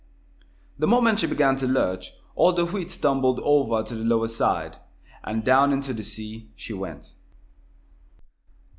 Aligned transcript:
The 0.79 0.87
moment 0.87 1.19
she 1.19 1.27
began 1.27 1.57
to 1.57 1.67
lurch, 1.67 2.13
all 2.33 2.53
the 2.53 2.65
wheat 2.65 2.97
tumbled 3.03 3.39
over 3.43 3.83
to 3.83 3.93
the 3.95 4.03
lower 4.03 4.29
side, 4.29 4.77
and 5.23 5.43
down 5.43 5.71
into 5.71 5.93
the 5.93 6.03
sea 6.03 6.49
she 6.55 6.73
went. 6.73 7.13